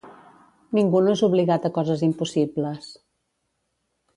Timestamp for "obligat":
1.27-1.67